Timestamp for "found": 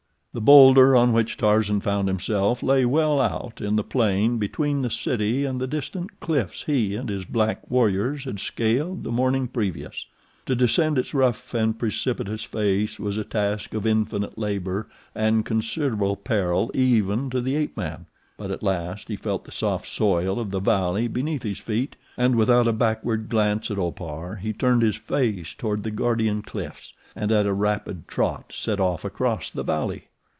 1.81-2.07